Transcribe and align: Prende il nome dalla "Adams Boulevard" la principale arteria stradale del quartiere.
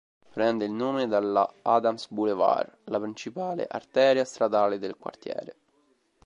Prende 0.33 0.65
il 0.65 0.71
nome 0.71 1.05
dalla 1.07 1.47
"Adams 1.61 2.07
Boulevard" 2.09 2.67
la 2.85 2.99
principale 2.99 3.67
arteria 3.69 4.25
stradale 4.25 4.79
del 4.79 4.95
quartiere. 4.97 5.55